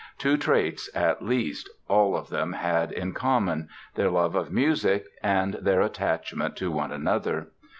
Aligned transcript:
Two 0.17 0.35
traits, 0.35 0.89
at 0.95 1.21
least, 1.21 1.69
all 1.87 2.17
of 2.17 2.29
them 2.29 2.53
had 2.53 2.91
in 2.91 3.13
common—their 3.13 4.09
love 4.09 4.33
of 4.33 4.51
music 4.51 5.05
and 5.21 5.53
their 5.61 5.81
attachment 5.81 6.55
to 6.55 6.71
one 6.71 6.91
another. 6.91 7.49